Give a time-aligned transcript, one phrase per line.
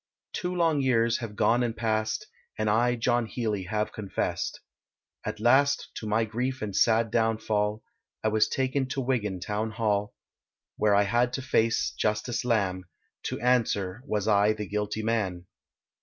[0.33, 2.25] Two long years have gone and pass'd,
[2.57, 4.59] And I, John Healey, have confessed.
[5.23, 7.83] At last to my grief and sad downfall,
[8.23, 10.15] I was taken to Wigan Town Hall,
[10.75, 12.85] Where I had to face Justice Lamb,
[13.25, 15.45] To answer was I the guilty man.